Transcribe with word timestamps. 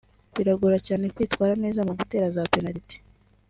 biragora 0.35 0.77
cyane 0.87 1.05
kwitwara 1.15 1.53
neza 1.63 1.79
mu 1.87 1.93
gutera 1.99 2.25
za 2.35 2.43
penaliti 2.53 2.95